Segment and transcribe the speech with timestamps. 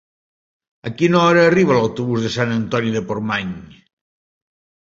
[0.89, 3.53] A quina hora arriba l'autobús de Sant Antoni de Portmany?